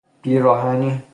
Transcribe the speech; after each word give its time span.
پیراهنی 0.21 1.03